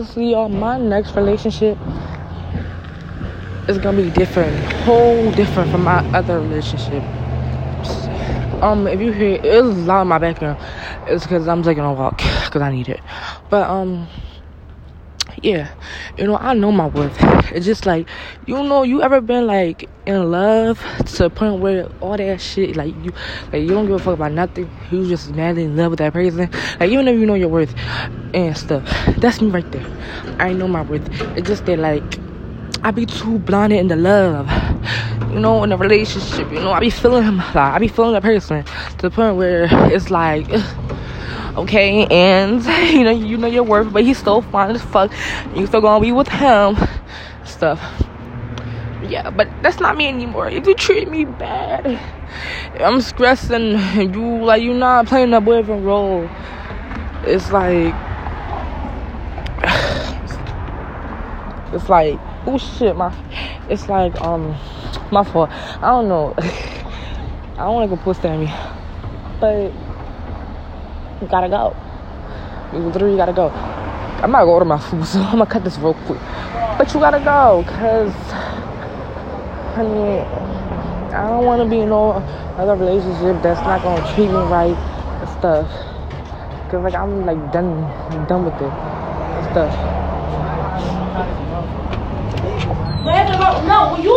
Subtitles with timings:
[0.00, 1.76] honestly, uh, my next relationship
[3.68, 7.02] is gonna be different, whole different from my other relationship.
[8.62, 10.58] Um, if you hear it's loud in my background,
[11.06, 13.00] it's because I'm taking a walk because I need it.
[13.50, 14.08] But um,
[15.42, 15.70] yeah,
[16.18, 17.16] you know I know my worth.
[17.52, 18.08] It's just like
[18.46, 22.76] you know you ever been like in love to the point where all that shit
[22.76, 23.12] like you
[23.52, 24.70] like you don't give a fuck about nothing.
[24.90, 26.50] You just madly in love with that person.
[26.78, 27.74] Like even if you know your worth
[28.34, 28.84] and stuff,
[29.18, 29.86] that's me right there.
[30.38, 31.08] I know my worth.
[31.36, 32.18] It's just that like
[32.82, 34.50] I be too blinded in the love.
[35.30, 38.22] You know, in a relationship, you know, I be feeling him I be feeling that
[38.22, 40.48] person to the point where it's like
[41.56, 45.12] okay, and you know, you know your worth, but he's still fine as fuck.
[45.54, 46.76] You still gonna be with him,
[47.44, 47.80] stuff.
[49.08, 50.48] Yeah, but that's not me anymore.
[50.48, 52.00] If you treat me bad,
[52.78, 53.78] I'm stressing,
[54.14, 56.28] you like you're not playing the boyfriend role.
[57.24, 57.94] It's like,
[61.74, 63.12] it's like, oh shit, my,
[63.68, 64.56] it's like um,
[65.10, 65.50] my fault.
[65.50, 66.34] I don't know.
[67.60, 68.46] I don't to go post at me,
[69.38, 69.70] but
[71.20, 71.76] you gotta go.
[72.72, 73.48] You literally gotta go.
[73.48, 76.20] I'm not gonna order my food, so I'm gonna cut this real quick.
[76.78, 78.14] But you gotta go, cause
[79.76, 80.20] I mean,
[81.14, 82.12] I don't want to be in no
[82.56, 85.68] other relationship that's not gonna treat me right and stuff.
[86.70, 87.82] Cause like I'm like done,
[88.26, 90.00] done with it and stuff.
[93.66, 94.09] No, you